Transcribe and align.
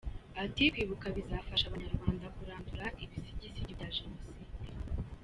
Ati 0.43 0.63
“Kwibuka 0.73 1.05
bizafasha 1.17 1.65
Abanyarwanda 1.67 2.25
kurandura 2.37 2.85
ibisigisigi 3.03 3.71
bya 3.77 3.89
Jenoside. 3.95 4.45